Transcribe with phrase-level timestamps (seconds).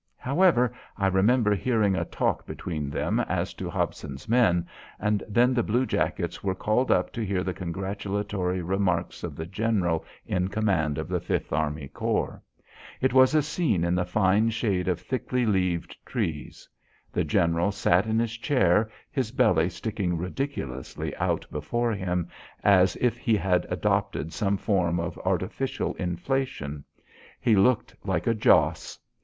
[0.17, 4.65] However, I remember hearing a talk between them as to Hobson's men,
[4.99, 9.45] and then the blue jackets were called up to hear the congratulatory remarks of the
[9.45, 12.41] general in command of the Fifth Army Corps.
[12.99, 16.67] It was a scene in the fine shade of thickly leaved trees.
[17.13, 22.27] The general sat in his chair, his belly sticking ridiculously out before him
[22.63, 26.83] as if he had adopted some form of artificial inflation.
[27.39, 28.97] He looked like a joss.